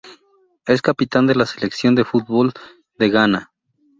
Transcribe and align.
Es 0.65 0.81
capitán 0.81 1.27
de 1.27 1.35
la 1.35 1.45
selección 1.45 1.93
de 1.93 2.05
fútbol 2.05 2.53
de 2.97 3.09
Ghana. 3.11 3.51